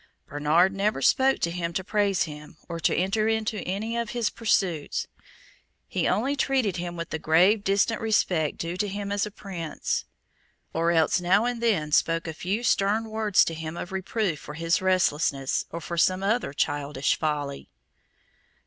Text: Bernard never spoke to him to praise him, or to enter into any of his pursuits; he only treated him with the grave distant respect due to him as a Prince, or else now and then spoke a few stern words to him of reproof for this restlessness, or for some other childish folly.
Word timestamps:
Bernard 0.25 0.73
never 0.73 0.99
spoke 0.99 1.37
to 1.41 1.51
him 1.51 1.73
to 1.73 1.83
praise 1.83 2.23
him, 2.23 2.57
or 2.67 2.79
to 2.79 2.95
enter 2.95 3.27
into 3.27 3.59
any 3.67 3.95
of 3.95 4.09
his 4.09 4.31
pursuits; 4.31 5.05
he 5.87 6.07
only 6.07 6.35
treated 6.35 6.77
him 6.77 6.95
with 6.97 7.11
the 7.11 7.19
grave 7.19 7.63
distant 7.63 8.01
respect 8.01 8.57
due 8.57 8.75
to 8.77 8.87
him 8.87 9.11
as 9.11 9.27
a 9.27 9.29
Prince, 9.29 10.05
or 10.73 10.89
else 10.91 11.21
now 11.21 11.45
and 11.45 11.61
then 11.61 11.91
spoke 11.91 12.27
a 12.27 12.33
few 12.33 12.63
stern 12.63 13.11
words 13.11 13.45
to 13.45 13.53
him 13.53 13.77
of 13.77 13.91
reproof 13.91 14.39
for 14.39 14.57
this 14.57 14.81
restlessness, 14.81 15.65
or 15.71 15.79
for 15.79 15.99
some 15.99 16.23
other 16.23 16.51
childish 16.51 17.15
folly. 17.19 17.69